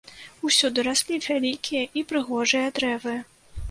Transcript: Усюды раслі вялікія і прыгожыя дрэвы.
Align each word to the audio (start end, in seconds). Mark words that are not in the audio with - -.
Усюды 0.47 0.85
раслі 0.87 1.21
вялікія 1.27 1.87
і 1.99 2.07
прыгожыя 2.13 2.77
дрэвы. 2.81 3.21